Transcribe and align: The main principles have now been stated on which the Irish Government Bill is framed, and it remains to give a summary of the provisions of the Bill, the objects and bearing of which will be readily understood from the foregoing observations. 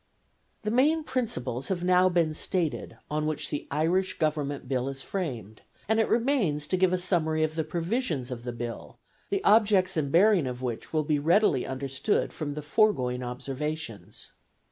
The 0.63 0.71
main 0.71 1.03
principles 1.03 1.67
have 1.67 1.83
now 1.83 2.09
been 2.09 2.33
stated 2.33 2.97
on 3.11 3.27
which 3.27 3.51
the 3.51 3.67
Irish 3.69 4.17
Government 4.17 4.67
Bill 4.67 4.89
is 4.89 5.03
framed, 5.03 5.61
and 5.87 5.99
it 5.99 6.09
remains 6.09 6.65
to 6.69 6.75
give 6.75 6.91
a 6.91 6.97
summary 6.97 7.43
of 7.43 7.53
the 7.53 7.63
provisions 7.63 8.31
of 8.31 8.41
the 8.43 8.51
Bill, 8.51 8.97
the 9.29 9.43
objects 9.43 9.95
and 9.97 10.11
bearing 10.11 10.47
of 10.47 10.63
which 10.63 10.91
will 10.91 11.03
be 11.03 11.19
readily 11.19 11.67
understood 11.67 12.33
from 12.33 12.55
the 12.55 12.63
foregoing 12.63 13.21
observations. 13.21 14.31